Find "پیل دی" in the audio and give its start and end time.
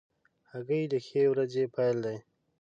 1.75-2.17